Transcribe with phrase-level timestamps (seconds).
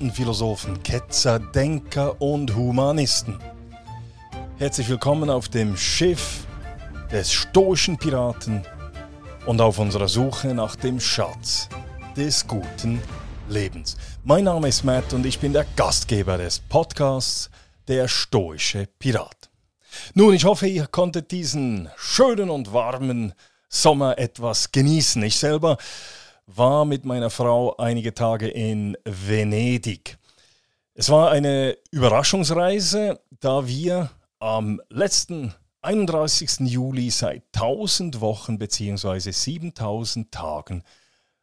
[0.00, 3.38] Piraten, Philosophen, Ketzer, Denker und Humanisten.
[4.56, 6.46] Herzlich willkommen auf dem Schiff
[7.12, 8.62] des stoischen Piraten
[9.44, 11.68] und auf unserer Suche nach dem Schatz
[12.16, 13.02] des guten
[13.50, 13.98] Lebens.
[14.24, 17.50] Mein Name ist Matt und ich bin der Gastgeber des Podcasts
[17.86, 19.50] Der stoische Pirat.
[20.14, 23.34] Nun, ich hoffe, ihr konntet diesen schönen und warmen
[23.68, 25.22] Sommer etwas genießen.
[25.22, 25.76] Ich selber
[26.56, 30.18] war mit meiner Frau einige Tage in Venedig.
[30.94, 36.60] Es war eine Überraschungsreise, da wir am letzten 31.
[36.60, 39.30] Juli seit 1000 Wochen bzw.
[39.30, 40.82] 7000 Tagen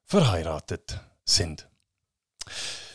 [0.04, 1.68] verheiratet sind.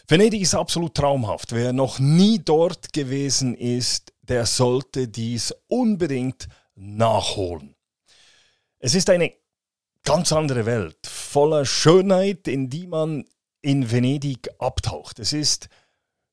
[0.06, 1.52] Venedig ist absolut traumhaft.
[1.52, 7.74] Wer noch nie dort gewesen ist, der sollte dies unbedingt nachholen.
[8.78, 9.32] Es ist eine
[10.05, 13.25] ganz andere Welt, voller Schönheit, in die man
[13.61, 15.19] in Venedig abtaucht.
[15.19, 15.69] Es ist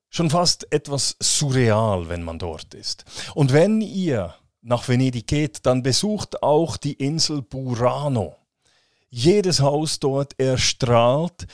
[0.10, 3.06] schon fast etwas surreal, wenn man dort ist.
[3.36, 8.36] Und wenn ihr nach Venedig geht, dann besucht auch die Insel Burano.
[9.10, 11.48] Jedes Haus dort erstrahlt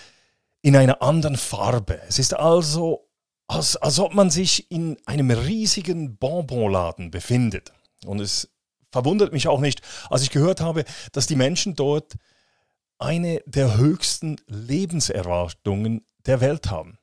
[0.62, 2.02] in einer anderen Farbe.
[2.08, 3.08] Es ist also,
[3.48, 7.72] als, als ob man sich in einem riesigen Bonbonladen befindet.
[8.06, 8.50] Und es
[8.96, 12.14] verwundert mich auch nicht, als ich gehört habe, dass die Menschen dort
[12.98, 16.98] eine der höchsten Lebenserwartungen der Welt haben.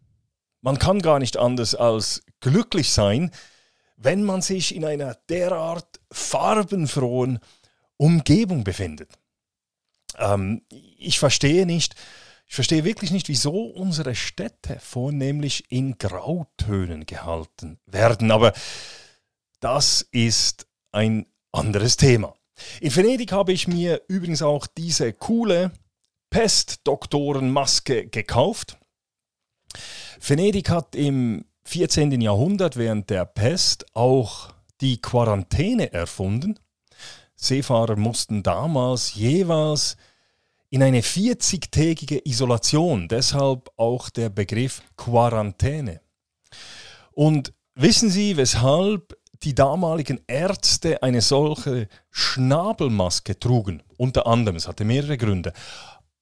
[0.62, 3.30] Man kann gar nicht anders als glücklich sein,
[3.98, 7.40] wenn man sich in einer derart farbenfrohen
[7.98, 9.10] Umgebung befindet.
[10.16, 11.94] Ähm, ich verstehe nicht,
[12.46, 18.30] ich verstehe wirklich nicht, wieso unsere Städte vornehmlich in Grautönen gehalten werden.
[18.30, 18.54] Aber
[19.60, 22.34] das ist ein anderes Thema.
[22.80, 25.72] In Venedig habe ich mir übrigens auch diese coole
[26.30, 28.78] Pestdoktorenmaske gekauft.
[30.20, 32.20] Venedig hat im 14.
[32.20, 36.58] Jahrhundert während der Pest auch die Quarantäne erfunden.
[37.36, 39.96] Seefahrer mussten damals jeweils
[40.70, 46.00] in eine 40-tägige Isolation, deshalb auch der Begriff Quarantäne.
[47.12, 53.82] Und wissen Sie, weshalb die damaligen Ärzte eine solche Schnabelmaske trugen.
[53.96, 55.52] Unter anderem, es hatte mehrere Gründe.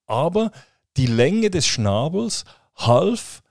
[0.07, 0.51] Aber
[0.97, 2.45] die Länge des Schnabels
[2.75, 3.43] half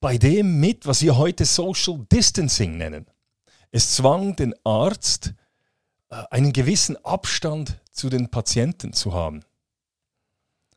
[0.00, 3.06] bei dem mit, was wir heute Social Distancing nennen.
[3.70, 5.34] Es zwang den Arzt,
[6.10, 9.44] äh, einen gewissen Abstand zu den Patienten zu haben.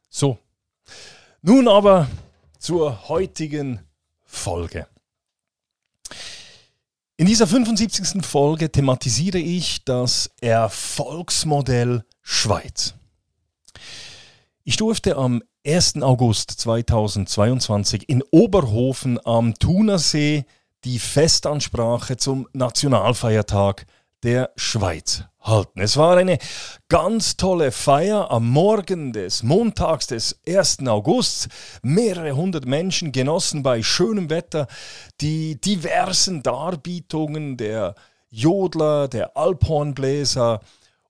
[0.10, 0.40] So,
[1.42, 2.08] nun aber
[2.58, 3.80] zur heutigen
[4.24, 4.88] Folge.
[7.20, 8.26] In dieser 75.
[8.26, 12.94] Folge thematisiere ich das Erfolgsmodell Schweiz.
[14.64, 16.02] Ich durfte am 1.
[16.02, 20.46] August 2022 in Oberhofen am Thunersee
[20.86, 23.86] die Festansprache zum Nationalfeiertag
[24.24, 25.80] der Schweiz halten.
[25.80, 26.38] Es war eine
[26.90, 30.88] ganz tolle Feier am Morgen des Montags des 1.
[30.88, 31.48] August.
[31.82, 34.68] Mehrere hundert Menschen genossen bei schönem Wetter
[35.22, 37.96] die diversen Darbietungen der
[38.30, 40.60] Jodler, der Alphornbläser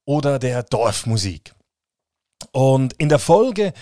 [0.06, 1.54] oder der Dorfmusik.
[2.52, 3.74] Und in der Folge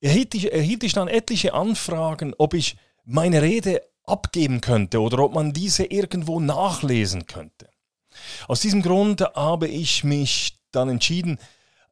[0.00, 5.34] erhielt ich, erhielt ich dann etliche Anfragen, ob ich meine Rede abgeben könnte oder ob
[5.34, 7.68] man diese irgendwo nachlesen könnte.
[8.48, 11.38] Aus diesem Grund habe ich mich dann entschieden,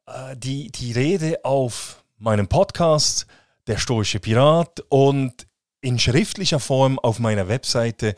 [0.05, 3.25] äh, die, die Rede auf meinem Podcast,
[3.67, 5.47] der Stoische Pirat, und
[5.81, 8.15] in schriftlicher Form auf meiner Webseite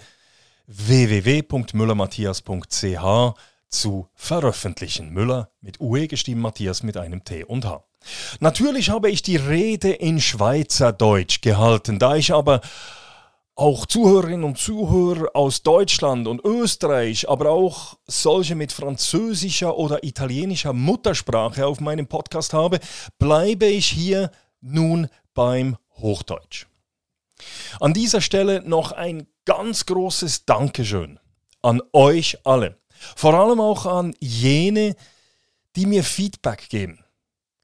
[0.67, 3.33] www.müllermatthias.ch
[3.69, 5.11] zu veröffentlichen.
[5.11, 7.83] Müller mit UE gestimmt, Matthias mit einem T und H.
[8.39, 12.61] Natürlich habe ich die Rede in Schweizerdeutsch gehalten, da ich aber
[13.55, 20.73] auch Zuhörerinnen und Zuhörer aus Deutschland und Österreich, aber auch solche mit französischer oder italienischer
[20.73, 22.79] Muttersprache auf meinem Podcast habe,
[23.17, 24.29] bleibe ich hier
[24.59, 26.67] nun beim Hochdeutsch.
[27.79, 31.19] An dieser Stelle noch ein ganz großes Dankeschön
[31.61, 32.77] an euch alle.
[33.15, 34.95] Vor allem auch an jene,
[35.75, 37.03] die mir Feedback geben,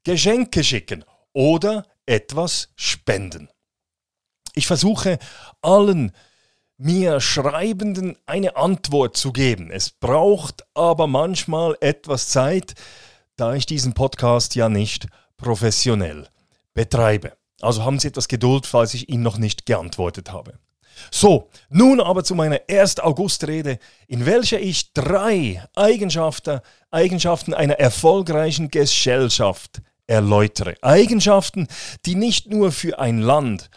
[0.04, 3.48] Geschenke schicken oder etwas spenden.
[4.54, 5.18] Ich versuche
[5.60, 6.12] allen
[6.76, 9.70] mir Schreibenden eine Antwort zu geben.
[9.70, 12.74] Es braucht aber manchmal etwas Zeit,
[13.36, 15.06] da ich diesen Podcast ja nicht
[15.36, 16.28] professionell
[16.74, 17.32] betreibe.
[17.60, 20.58] Also haben Sie etwas Geduld, falls ich Ihnen noch nicht geantwortet habe.
[21.10, 23.00] So, nun aber zu meiner 1.
[23.00, 26.60] August-Rede, in welcher ich drei Eigenschaften,
[26.90, 30.74] Eigenschaften einer erfolgreichen Gesellschaft erläutere.
[30.82, 31.68] Eigenschaften,
[32.04, 33.70] die nicht nur für ein Land,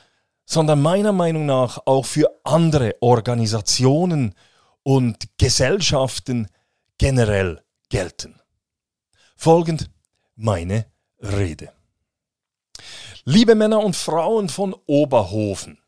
[0.45, 4.35] sondern meiner Meinung nach auch für andere Organisationen
[4.83, 6.47] und Gesellschaften
[6.97, 8.39] generell gelten.
[9.35, 9.89] Folgend
[10.35, 10.85] meine
[11.19, 11.71] Rede.
[13.25, 15.79] Liebe Männer und Frauen von Oberhofen,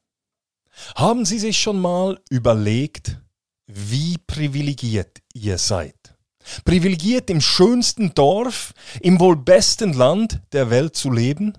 [0.95, 3.19] haben Sie sich schon mal überlegt,
[3.67, 6.15] wie privilegiert ihr seid?
[6.63, 11.57] Privilegiert im schönsten Dorf, im wohl besten Land der Welt zu leben?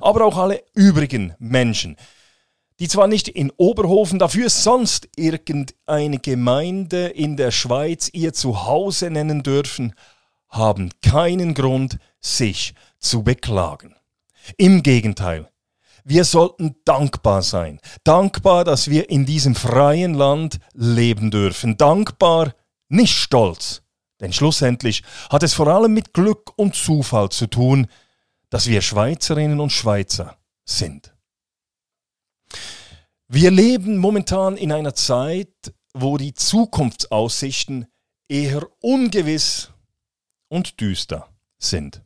[0.00, 1.96] Aber auch alle übrigen Menschen,
[2.80, 9.42] die zwar nicht in Oberhofen, dafür sonst irgendeine Gemeinde in der Schweiz ihr Zuhause nennen
[9.42, 9.92] dürfen,
[10.48, 12.89] haben keinen Grund, sich zu
[13.22, 13.96] beklagen.
[14.56, 15.50] Im Gegenteil,
[16.04, 17.80] wir sollten dankbar sein.
[18.04, 21.76] Dankbar, dass wir in diesem freien Land leben dürfen.
[21.76, 22.54] Dankbar,
[22.88, 23.82] nicht stolz.
[24.20, 27.86] Denn schlussendlich hat es vor allem mit Glück und Zufall zu tun,
[28.50, 31.14] dass wir Schweizerinnen und Schweizer sind.
[33.28, 37.86] Wir leben momentan in einer Zeit, wo die Zukunftsaussichten
[38.28, 39.70] eher ungewiss
[40.48, 42.02] und düster sind.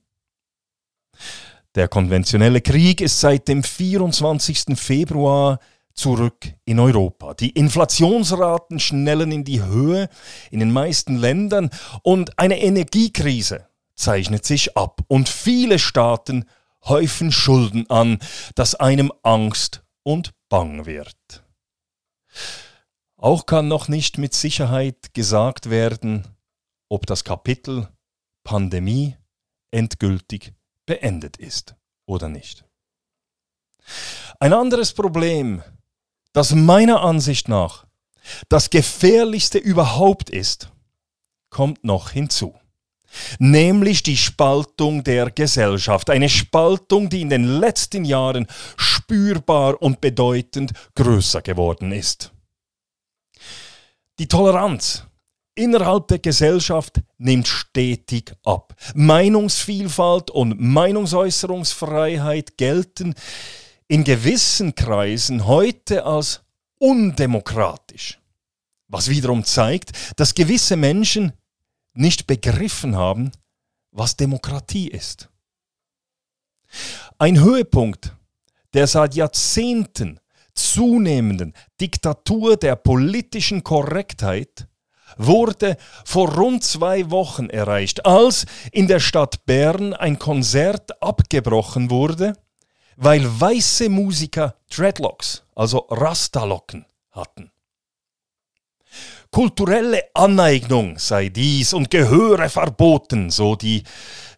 [1.74, 4.78] Der konventionelle Krieg ist seit dem 24.
[4.78, 5.58] Februar
[5.92, 7.34] zurück in Europa.
[7.34, 10.08] Die Inflationsraten schnellen in die Höhe
[10.52, 11.70] in den meisten Ländern
[12.02, 13.66] und eine Energiekrise
[13.96, 16.44] zeichnet sich ab und viele Staaten
[16.84, 18.18] häufen Schulden an,
[18.54, 21.44] dass einem Angst und Bang wird.
[23.16, 26.24] Auch kann noch nicht mit Sicherheit gesagt werden,
[26.88, 27.88] ob das Kapitel
[28.44, 29.16] Pandemie
[29.72, 30.52] endgültig
[30.86, 31.74] beendet ist
[32.06, 32.64] oder nicht.
[34.40, 35.62] Ein anderes Problem,
[36.32, 37.84] das meiner Ansicht nach
[38.48, 40.70] das gefährlichste überhaupt ist,
[41.50, 42.54] kommt noch hinzu.
[43.38, 46.10] Nämlich die Spaltung der Gesellschaft.
[46.10, 52.32] Eine Spaltung, die in den letzten Jahren spürbar und bedeutend größer geworden ist.
[54.18, 55.04] Die Toleranz
[55.54, 58.74] innerhalb der Gesellschaft nimmt stetig ab.
[58.94, 63.14] Meinungsvielfalt und Meinungsäußerungsfreiheit gelten
[63.88, 66.42] in gewissen Kreisen heute als
[66.78, 68.18] undemokratisch.
[68.88, 71.32] Was wiederum zeigt, dass gewisse Menschen
[71.94, 73.32] nicht begriffen haben,
[73.90, 75.28] was Demokratie ist.
[77.18, 78.14] Ein Höhepunkt
[78.74, 80.20] der seit Jahrzehnten
[80.54, 84.66] zunehmenden Diktatur der politischen Korrektheit
[85.16, 92.34] wurde vor rund zwei Wochen erreicht, als in der Stadt Bern ein Konzert abgebrochen wurde,
[92.96, 97.50] weil weiße Musiker Dreadlocks, also Rastalocken, hatten.
[99.30, 103.82] Kulturelle Aneignung sei dies und gehöre verboten, so die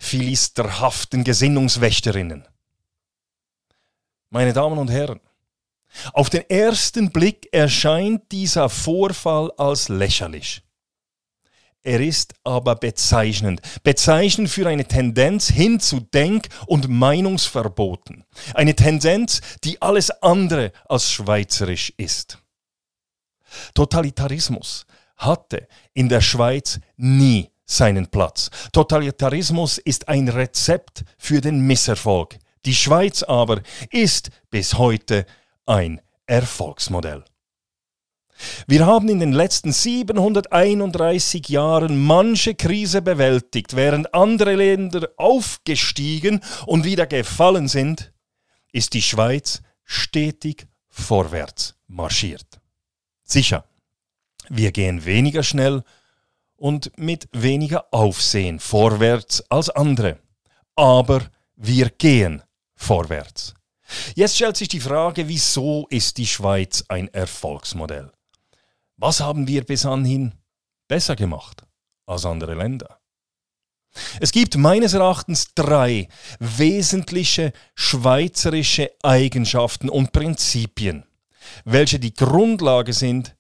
[0.01, 2.47] philisterhaften Gesinnungswächterinnen.
[4.31, 5.21] Meine Damen und Herren,
[6.13, 10.63] auf den ersten Blick erscheint dieser Vorfall als lächerlich.
[11.87, 13.61] Er ist aber bezeichnend.
[13.85, 18.25] Bezeichnend für eine Tendenz hin zu Denk- und Meinungsverboten.
[18.55, 22.39] Eine Tendenz, die alles andere als schweizerisch ist.
[23.73, 24.85] Totalitarismus
[25.17, 28.51] hatte in der Schweiz nie seinen Platz.
[28.73, 32.37] Totalitarismus ist ein Rezept für den Misserfolg.
[32.65, 33.61] Die Schweiz aber
[33.93, 35.25] ist bis heute
[35.67, 37.23] ein Erfolgsmodell.
[38.67, 46.85] Wir haben in den letzten 731 Jahren manche Krise bewältigt, während andere Länder aufgestiegen und
[46.85, 48.13] wieder gefallen sind,
[48.73, 52.61] ist die Schweiz stetig vorwärts marschiert.
[53.23, 53.65] Sicher,
[54.49, 55.83] wir gehen weniger schnell
[56.57, 60.19] und mit weniger Aufsehen vorwärts als andere,
[60.75, 61.23] aber
[61.57, 62.43] wir gehen
[62.75, 63.55] vorwärts.
[64.15, 68.11] Jetzt stellt sich die Frage, wieso ist die Schweiz ein Erfolgsmodell?
[68.99, 70.35] Was haben wir bis anhin
[70.89, 71.67] besser gemacht
[72.07, 73.01] als andere Länder?
[74.21, 81.05] Es gibt meines Erachtens drei wesentliche schweizerische Eigenschaften und Prinzipien,
[81.65, 83.37] welche die Grundlage sind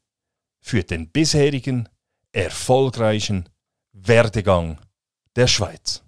[0.60, 1.88] für den bisherigen
[2.32, 3.48] erfolgreichen
[3.92, 4.78] Werdegang
[5.36, 6.02] der Schweiz.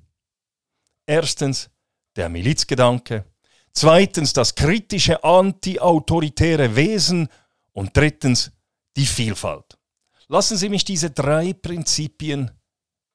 [1.07, 1.71] Erstens
[2.17, 3.25] der Milizgedanke,
[3.73, 7.29] zweitens das kritische antiautoritäre Wesen
[7.73, 8.51] und drittens
[8.99, 9.79] die Vielfalt.
[10.27, 12.51] Lassen Sie mich diese drei Prinzipien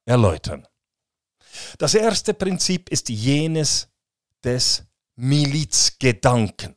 [0.06, 0.66] erläutern.
[1.78, 3.90] Das erste Prinzip ist jenes
[4.44, 4.84] des
[5.16, 6.75] Milizgedanken.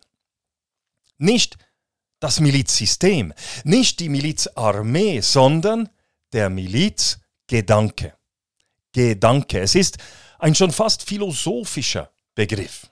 [1.18, 1.56] Nicht
[2.18, 3.32] das Milizsystem,
[3.64, 5.88] nicht die Milizarmee, sondern
[6.32, 8.14] der Milizgedanke.
[8.92, 9.60] Gedanke.
[9.60, 9.98] Es ist
[10.38, 12.90] ein schon fast philosophischer Begriff.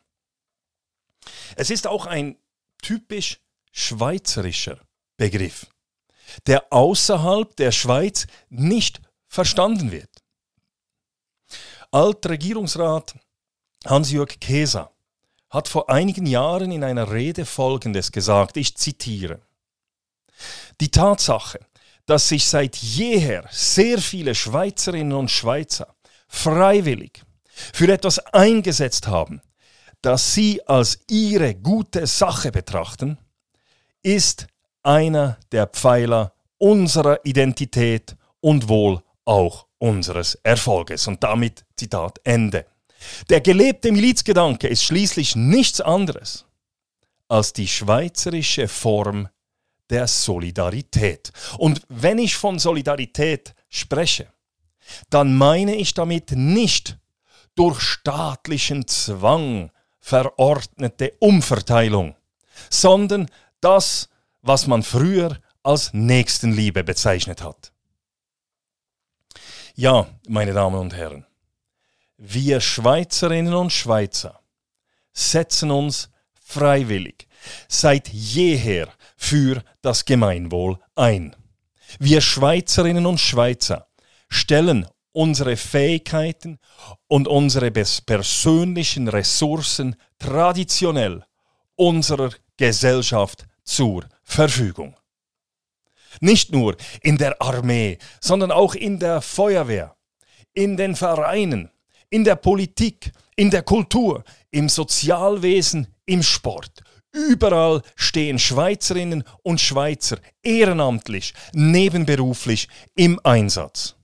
[1.56, 2.36] Es ist auch ein
[2.82, 3.40] typisch
[3.72, 4.78] schweizerischer
[5.16, 5.66] Begriff,
[6.46, 10.10] der außerhalb der Schweiz nicht verstanden wird.
[11.90, 13.14] Altregierungsrat
[13.86, 14.90] Hans-Jörg Keser
[15.50, 19.40] hat vor einigen Jahren in einer Rede Folgendes gesagt, ich zitiere.
[20.80, 21.60] Die Tatsache,
[22.06, 25.94] dass sich seit jeher sehr viele Schweizerinnen und Schweizer
[26.26, 27.22] freiwillig
[27.72, 29.40] für etwas eingesetzt haben,
[30.02, 33.18] das sie als ihre gute Sache betrachten,
[34.02, 34.48] ist
[34.84, 41.06] einer der Pfeiler unserer Identität und wohl auch unseres Erfolges.
[41.06, 42.66] Und damit Zitat Ende.
[43.28, 46.46] Der gelebte Milizgedanke ist schließlich nichts anderes
[47.28, 49.28] als die schweizerische Form
[49.90, 51.32] der Solidarität.
[51.58, 54.28] Und wenn ich von Solidarität spreche,
[55.10, 56.98] dann meine ich damit nicht
[57.54, 62.16] durch staatlichen Zwang verordnete Umverteilung,
[62.68, 64.08] sondern das,
[64.44, 67.72] was man früher als Nächstenliebe bezeichnet hat.
[69.74, 71.26] Ja, meine Damen und Herren,
[72.18, 74.40] wir Schweizerinnen und Schweizer
[75.12, 76.10] setzen uns
[76.40, 77.26] freiwillig
[77.68, 81.34] seit jeher für das Gemeinwohl ein.
[81.98, 83.88] Wir Schweizerinnen und Schweizer
[84.28, 86.58] stellen unsere Fähigkeiten
[87.06, 91.24] und unsere persönlichen Ressourcen traditionell
[91.76, 94.96] unserer Gesellschaft zur Verfügung.
[96.20, 99.96] Nicht nur in der Armee, sondern auch in der Feuerwehr,
[100.52, 101.70] in den Vereinen,
[102.10, 106.82] in der Politik, in der Kultur, im Sozialwesen, im Sport.
[107.12, 113.94] Überall stehen Schweizerinnen und Schweizer ehrenamtlich, nebenberuflich im Einsatz.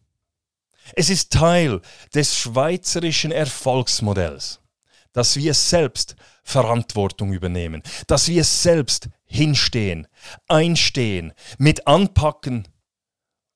[0.95, 1.81] Es ist Teil
[2.15, 4.60] des schweizerischen Erfolgsmodells,
[5.13, 10.07] dass wir selbst Verantwortung übernehmen, dass wir selbst hinstehen,
[10.49, 12.69] einstehen, mit anpacken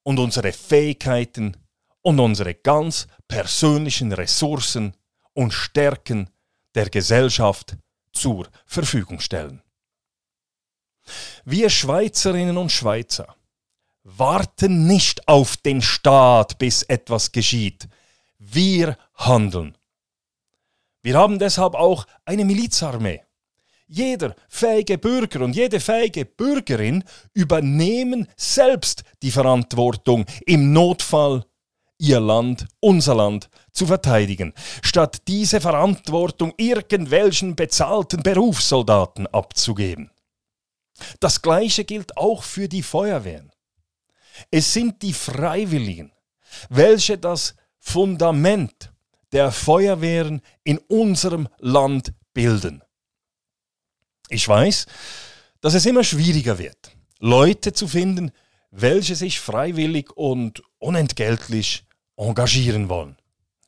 [0.03, 1.57] und unsere Fähigkeiten
[2.03, 4.95] und unsere ganz persönlichen Ressourcen
[5.33, 6.31] und Stärken
[6.75, 7.77] der Gesellschaft
[8.13, 9.63] zur Verfügung stellen.
[11.45, 13.37] Wir Schweizerinnen und Schweizer
[14.05, 17.89] warten nicht auf den Staat, bis etwas geschieht.
[18.39, 19.77] Wir handeln.
[21.05, 23.23] Wir haben deshalb auch eine Milizarmee.
[23.87, 31.45] Jeder fähige Bürger und jede fähige Bürgerin übernehmen selbst die Verantwortung, im Notfall
[31.99, 40.11] ihr Land, unser Land zu verteidigen, statt diese Verantwortung irgendwelchen bezahlten Berufssoldaten abzugeben.
[41.21, 43.53] Das Gleiche gilt auch für die Feuerwehren.
[44.51, 46.13] Es sind die Freiwilligen,
[46.71, 48.94] welche das Fundament
[49.35, 52.83] der Feuerwehren in unserem Land bilden.
[54.29, 54.87] Ich weiß,
[55.61, 58.31] dass es immer schwieriger wird, Leute zu finden,
[58.71, 61.85] welche sich freiwillig und unentgeltlich
[62.17, 63.17] engagieren wollen.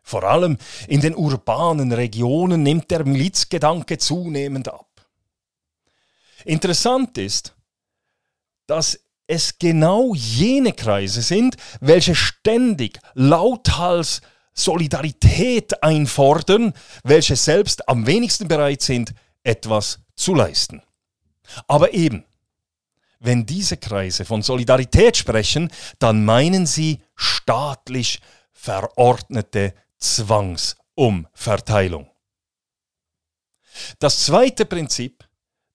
[0.03, 0.57] Vor allem
[0.87, 4.87] in den urbanen Regionen nimmt der Milizgedanke zunehmend ab.
[6.45, 7.57] Interessant ist,
[8.67, 14.23] dass es genau jene Kreise sind, welche ständig lauthals
[14.57, 16.73] Solidarität einfordern,
[17.05, 20.83] welche selbst am wenigsten bereit sind, etwas zu leisten.
[21.69, 22.25] Aber eben,
[23.21, 28.21] wenn diese Kreise von Solidarität sprechen, dann meinen sie staatlich
[28.53, 32.11] verordnete Zwangsumverteilung.
[33.99, 35.29] Das zweite Prinzip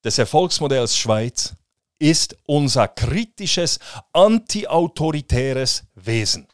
[0.03, 1.53] des Erfolgsmodells Schweiz
[1.99, 3.77] ist unser kritisches,
[4.11, 6.47] antiautoritäres Wesen.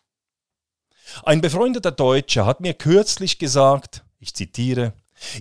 [1.24, 4.94] Ein befreundeter Deutscher hat mir kürzlich gesagt, ich zitiere,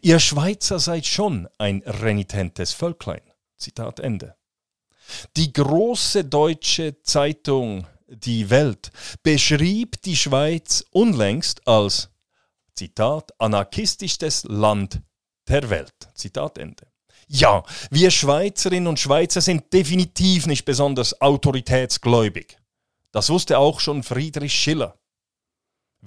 [0.03, 3.23] Ihr Schweizer seid schon ein renitentes Völklein.
[3.57, 4.37] Zitat Ende.
[5.37, 8.91] Die große deutsche Zeitung Die Welt
[9.23, 12.11] beschrieb die Schweiz unlängst als
[12.75, 15.01] Zitat anarchistischstes Land
[15.49, 15.95] der Welt.
[16.15, 16.87] Zitat Ende.
[17.29, 22.59] Ja, wir Schweizerinnen und Schweizer sind definitiv nicht besonders autoritätsgläubig.
[23.11, 24.97] Das wusste auch schon Friedrich Schiller.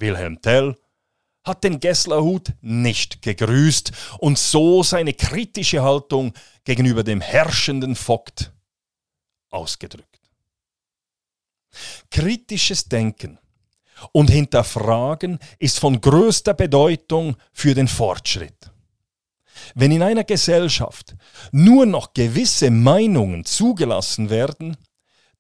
[0.01, 0.75] Wilhelm Tell
[1.43, 8.51] hat den Gesslerhut nicht gegrüßt und so seine kritische Haltung gegenüber dem herrschenden Vogt
[9.49, 10.19] ausgedrückt.
[12.11, 13.39] Kritisches Denken
[14.11, 18.71] und Hinterfragen ist von größter Bedeutung für den Fortschritt.
[19.75, 21.15] Wenn in einer Gesellschaft
[21.51, 24.77] nur noch gewisse Meinungen zugelassen werden,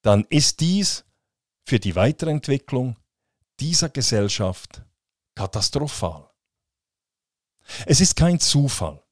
[0.01, 1.05] dann ist dies
[1.65, 2.95] für die Weiterentwicklung
[3.59, 4.83] dieser Gesellschaft
[5.35, 6.29] katastrophal.
[7.85, 9.03] Es ist kein Zufall,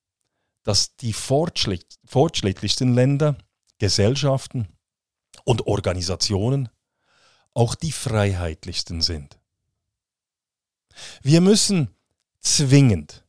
[0.63, 3.37] dass die fortschrittlichsten Länder,
[3.77, 4.67] Gesellschaften
[5.45, 6.69] und Organisationen
[7.53, 9.39] auch die freiheitlichsten sind.
[11.21, 11.95] Wir müssen
[12.39, 13.25] zwingend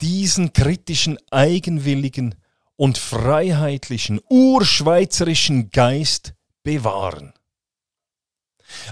[0.00, 2.34] diesen kritischen, eigenwilligen
[2.76, 7.32] und freiheitlichen, urschweizerischen Geist bewahren.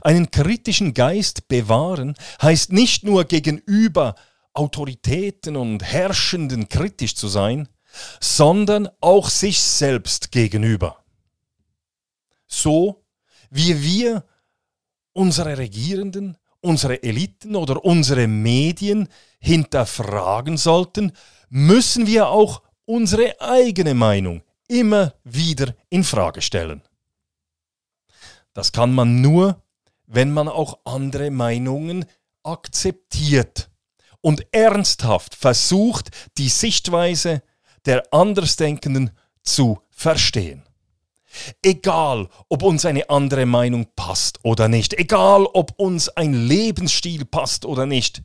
[0.02, 4.14] Einen kritischen Geist bewahren heißt nicht nur gegenüber
[4.52, 7.68] Autoritäten und Herrschenden kritisch zu sein,
[8.20, 11.04] sondern auch sich selbst gegenüber.
[12.46, 13.04] So
[13.50, 14.24] wie wir
[15.12, 21.12] unsere Regierenden, unsere Eliten oder unsere Medien hinterfragen sollten,
[21.50, 26.82] müssen wir auch unsere eigene Meinung immer wieder in Frage stellen.
[28.54, 29.62] Das kann man nur,
[30.06, 32.04] wenn man auch andere Meinungen
[32.42, 33.70] akzeptiert
[34.20, 37.42] und ernsthaft versucht, die Sichtweise
[37.84, 39.10] der Andersdenkenden
[39.42, 40.62] zu verstehen.
[41.62, 47.64] Egal, ob uns eine andere Meinung passt oder nicht, egal, ob uns ein Lebensstil passt
[47.64, 48.22] oder nicht,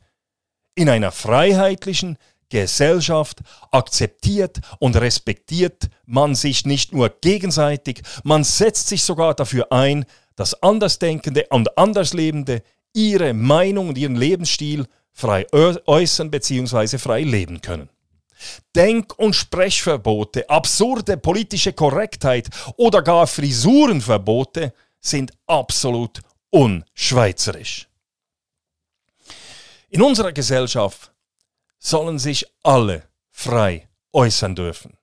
[0.74, 2.16] in einer freiheitlichen
[2.50, 10.04] Gesellschaft akzeptiert und respektiert man sich nicht nur gegenseitig, man setzt sich sogar dafür ein,
[10.40, 12.62] dass Andersdenkende und Anderslebende
[12.94, 16.96] ihre Meinung und ihren Lebensstil frei äußern bzw.
[16.96, 17.90] frei leben können.
[18.74, 27.86] Denk- und Sprechverbote, absurde politische Korrektheit oder gar Frisurenverbote sind absolut unschweizerisch.
[29.90, 31.12] In unserer Gesellschaft
[31.78, 34.96] sollen sich alle frei äußern dürfen.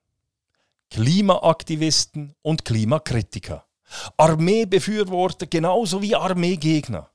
[0.90, 3.67] Klimaaktivisten und Klimakritiker,
[4.16, 7.10] Armeebefürworter genauso wie Armeegegner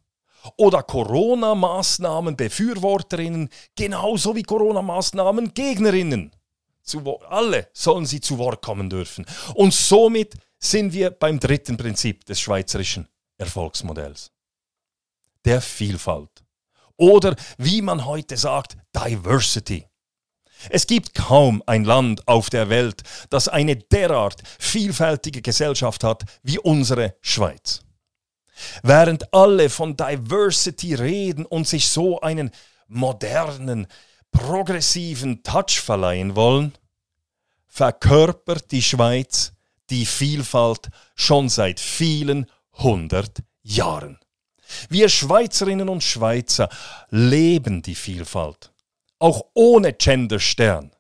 [0.58, 6.32] oder Corona-Maßnahmen-Befürworterinnen genauso wie Corona-Maßnahmen-Gegnerinnen.
[7.30, 9.26] Alle sollen sie zu Wort kommen dürfen.
[9.56, 13.08] Und somit sind wir beim dritten Prinzip des schweizerischen
[13.38, 14.32] Erfolgsmodells.
[15.46, 16.44] Der Vielfalt
[16.98, 19.88] oder wie man heute sagt, Diversity.
[20.70, 26.60] Es gibt kaum ein Land auf der Welt, das eine derart vielfältige Gesellschaft hat wie
[26.60, 27.82] unsere Schweiz.
[28.82, 32.52] Während alle von Diversity reden und sich so einen
[32.88, 33.88] modernen,
[34.32, 36.74] progressiven Touch verleihen wollen,
[37.68, 39.54] verkörpert die Schweiz
[39.90, 44.20] die Vielfalt schon seit vielen hundert Jahren.
[44.90, 46.70] Wir Schweizerinnen und Schweizer
[47.10, 48.73] leben die Vielfalt,
[49.24, 50.92] auch ohne Genderstern.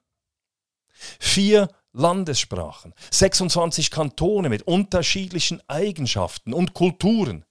[1.19, 7.43] Vier Landessprachen, 26 Kantone mit unterschiedlichen Eigenschaften und Kulturen,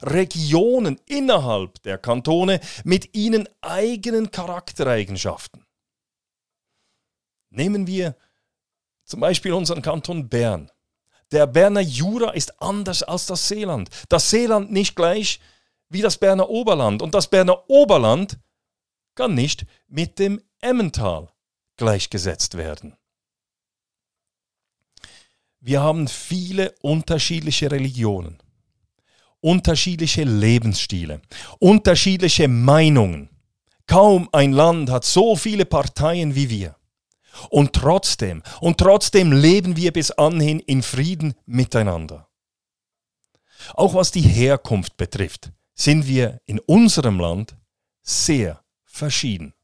[0.00, 5.66] Regionen innerhalb der Kantone mit ihnen eigenen Charaktereigenschaften.
[7.50, 8.16] Nehmen wir
[9.04, 10.70] zum Beispiel unseren Kanton Bern.
[11.32, 13.90] Der Berner Jura ist anders als das Seeland.
[14.08, 15.38] Das Seeland nicht gleich
[15.90, 17.02] wie das Berner Oberland.
[17.02, 18.38] Und das Berner Oberland
[19.14, 21.28] kann nicht mit dem Emmental
[21.76, 22.96] gleichgesetzt werden.
[25.60, 28.38] Wir haben viele unterschiedliche Religionen,
[29.40, 31.22] unterschiedliche Lebensstile,
[31.58, 33.30] unterschiedliche Meinungen.
[33.86, 36.76] Kaum ein Land hat so viele Parteien wie wir.
[37.50, 42.28] Und trotzdem, und trotzdem leben wir bis anhin in Frieden miteinander.
[43.72, 47.56] Auch was die Herkunft betrifft, sind wir in unserem Land
[48.02, 48.63] sehr
[48.94, 49.54] verschieden.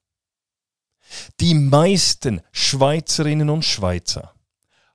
[1.41, 4.35] Die meisten Schweizerinnen und Schweizer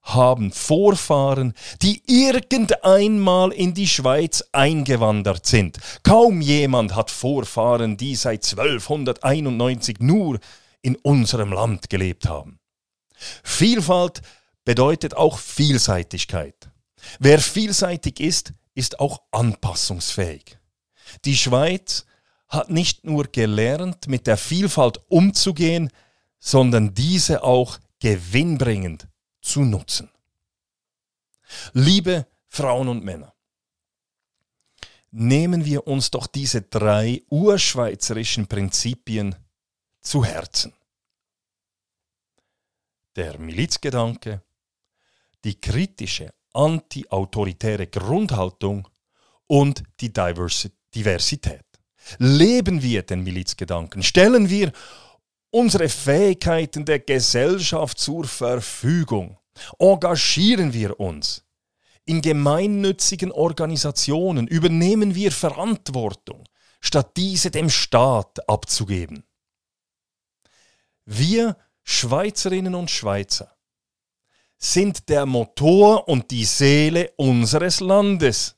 [0.04, 5.80] haben Vorfahren, die irgendeinmal in die Schweiz eingewandert sind.
[6.04, 10.40] Kaum jemand hat Vorfahren, die seit 1291 nur
[10.82, 12.60] in unserem Land gelebt haben.
[13.44, 14.22] Vielfalt
[14.64, 16.70] bedeutet auch Vielseitigkeit.
[17.20, 20.60] Wer vielseitig ist, ist auch anpassungsfähig.
[21.24, 22.06] Die Schweiz
[22.48, 25.92] hat nicht nur gelernt, mit der Vielfalt umzugehen,
[26.40, 29.08] sondern diese auch gewinnbringend
[29.42, 30.12] zu nutzen.
[31.74, 33.34] Liebe Frauen und Männer,
[35.12, 39.36] nehmen wir uns doch diese drei urschweizerischen Prinzipien
[40.02, 40.74] zu Herzen.
[43.16, 44.44] Der Milizgedanke,
[45.44, 48.88] die kritische anti-autoritäre Grundhaltung
[49.48, 51.66] und die Diversität.
[52.18, 54.04] Leben wir den Milizgedanken?
[54.04, 54.72] Stellen wir
[55.50, 59.38] unsere Fähigkeiten der Gesellschaft zur Verfügung.
[59.80, 61.44] Engagieren wir uns.
[62.06, 66.44] In gemeinnützigen Organisationen übernehmen wir Verantwortung,
[66.80, 69.24] statt diese dem Staat abzugeben.
[71.06, 73.56] Wir Schweizerinnen und Schweizer
[74.58, 78.55] sind der Motor und die Seele unseres Landes.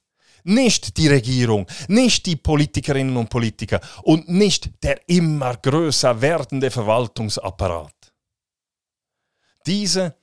[0.50, 8.14] Nicht die Regierung, nicht die Politikerinnen und Politiker und nicht der immer größer werdende Verwaltungsapparat.
[9.66, 10.16] Diese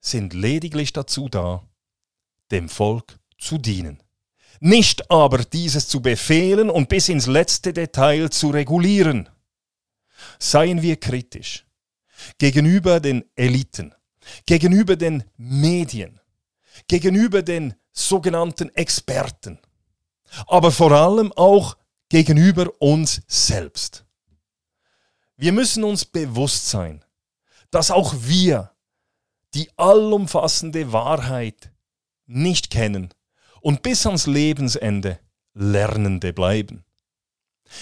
[0.00, 1.62] sind lediglich dazu da,
[2.50, 4.02] dem Volk zu dienen.
[4.58, 9.28] Nicht aber dieses zu befehlen und bis ins letzte Detail zu regulieren.
[10.40, 11.64] Seien wir kritisch
[12.38, 13.94] gegenüber den Eliten,
[14.46, 16.18] gegenüber den Medien,
[16.88, 19.58] gegenüber den sogenannten Experten,
[20.46, 21.76] aber vor allem auch
[22.08, 24.04] gegenüber uns selbst.
[25.36, 27.04] Wir müssen uns bewusst sein,
[27.70, 28.72] dass auch wir
[29.54, 31.72] die allumfassende Wahrheit
[32.26, 33.14] nicht kennen
[33.60, 35.18] und bis ans Lebensende
[35.54, 36.84] Lernende bleiben.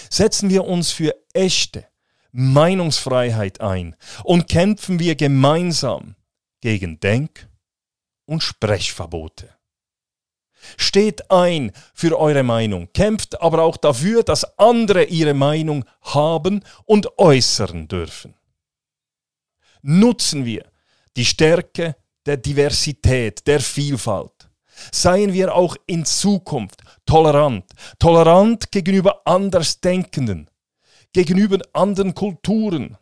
[0.09, 1.85] Setzen wir uns für echte
[2.31, 6.15] Meinungsfreiheit ein und kämpfen wir gemeinsam
[6.61, 7.49] gegen Denk-
[8.25, 9.58] und Sprechverbote.
[10.77, 17.17] Steht ein für eure Meinung, kämpft aber auch dafür, dass andere ihre Meinung haben und
[17.17, 18.35] äußern dürfen.
[19.81, 20.65] Nutzen wir
[21.15, 21.95] die Stärke
[22.25, 24.49] der Diversität, der Vielfalt.
[24.91, 27.65] Seien wir auch in Zukunft tolerant,
[27.97, 30.49] tolerant gegenüber Andersdenkenden,
[31.11, 32.97] gegenüber anderen Kulturen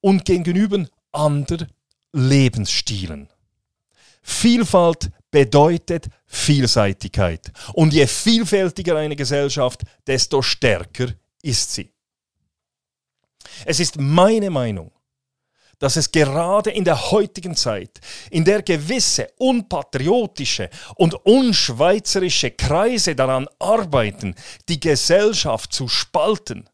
[0.00, 1.68] und gegenüber anderen
[2.12, 3.28] Lebensstilen.
[4.22, 7.52] Vielfalt bedeutet Vielseitigkeit.
[7.74, 11.08] Und je vielfältiger eine Gesellschaft, desto stärker
[11.42, 11.92] ist sie.
[13.66, 14.90] Es ist meine Meinung,
[15.78, 23.46] dass es gerade in der heutigen Zeit, in der gewisse unpatriotische und unschweizerische Kreise daran
[23.58, 24.34] arbeiten,
[24.68, 26.70] die Gesellschaft zu spalten,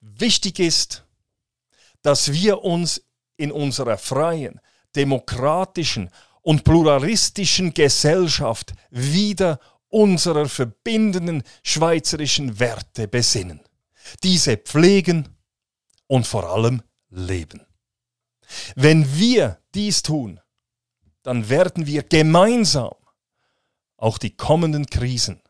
[0.00, 1.04] wichtig ist,
[2.02, 3.02] dass wir uns
[3.36, 4.60] in unserer freien,
[4.96, 6.10] demokratischen
[6.42, 13.60] und pluralistischen Gesellschaft wieder unserer verbindenden schweizerischen Werte besinnen,
[14.22, 15.28] diese pflegen
[16.06, 17.64] und vor allem leben.
[18.74, 20.40] Wenn wir dies tun,
[21.22, 22.94] dann werden wir gemeinsam
[23.96, 25.40] auch die kommenden Krisen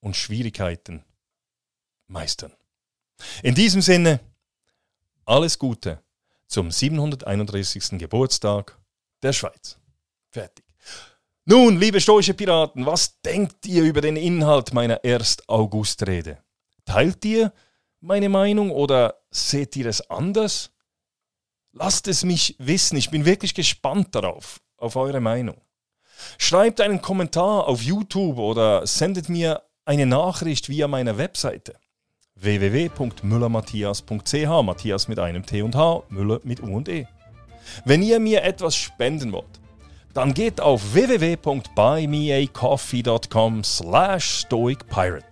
[0.00, 1.04] und Schwierigkeiten
[2.08, 2.52] meistern.
[3.42, 4.20] In diesem Sinne,
[5.24, 6.02] alles Gute
[6.50, 7.98] zum 731.
[7.98, 8.76] Geburtstag
[9.22, 9.78] der Schweiz.
[10.30, 10.64] Fertig.
[11.44, 15.48] Nun, liebe stoische Piraten, was denkt ihr über den Inhalt meiner 1.
[15.48, 16.38] August-Rede?
[16.84, 17.52] Teilt ihr
[18.00, 20.70] meine Meinung oder seht ihr es anders?
[21.72, 25.60] Lasst es mich wissen, ich bin wirklich gespannt darauf, auf eure Meinung.
[26.36, 31.78] Schreibt einen Kommentar auf YouTube oder sendet mir eine Nachricht via meiner Webseite
[32.40, 37.06] www.müllermatthias.ch, Matthias mit einem T und H, Müller mit U und E.
[37.84, 39.60] Wenn ihr mir etwas spenden wollt,
[40.14, 45.24] dann geht auf www.buymeacoffee.com slash stoicpirate.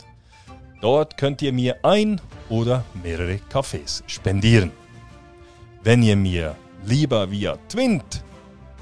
[0.80, 4.70] Dort könnt ihr mir ein oder mehrere Kaffees spendieren.
[5.82, 8.24] Wenn ihr mir lieber via Twint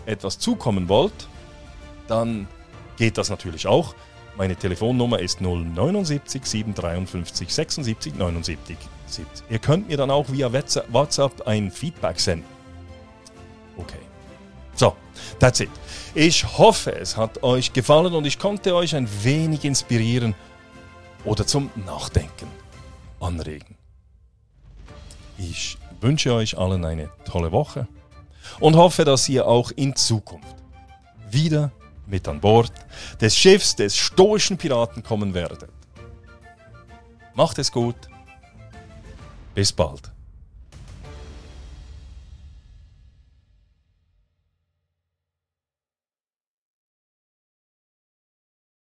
[0.05, 1.29] etwas zukommen wollt,
[2.09, 2.49] dann
[2.97, 3.95] geht das natürlich auch.
[4.37, 8.77] Meine Telefonnummer ist 079 753 76 79.
[9.49, 12.49] Ihr könnt mir dann auch via WhatsApp ein Feedback senden.
[13.79, 13.99] Okay.
[14.75, 14.95] So,
[15.39, 15.71] that's it.
[16.15, 20.35] Ich hoffe, es hat euch gefallen und ich konnte euch ein wenig inspirieren
[21.25, 22.47] oder zum Nachdenken
[23.21, 23.77] anregen.
[25.39, 27.89] Ich wünsche euch allen eine tolle Woche
[28.61, 30.57] und hoffe, dass ihr auch in Zukunft
[31.31, 31.73] wieder
[32.07, 32.73] mit an Bord
[33.21, 35.69] des Schiffs des stoischen Piraten kommen werdet.
[37.35, 37.97] Macht es gut.
[39.55, 40.16] Bis bald.